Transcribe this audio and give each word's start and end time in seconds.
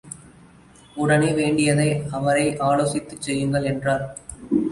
உடனே 0.95 1.31
வேண்டியதை 1.31 1.87
அவரை 2.11 2.45
ஆலோசித்துச் 2.69 3.21
செய்யுங்கள், 3.21 3.63
என்றார். 3.63 4.05